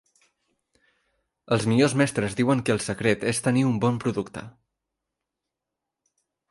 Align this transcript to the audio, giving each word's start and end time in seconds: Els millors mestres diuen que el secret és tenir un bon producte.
Els 1.57 1.67
millors 1.73 1.95
mestres 2.03 2.37
diuen 2.39 2.65
que 2.69 2.75
el 2.77 2.81
secret 2.89 3.27
és 3.33 3.45
tenir 3.49 3.67
un 3.75 3.79
bon 3.85 4.03
producte. 4.07 4.47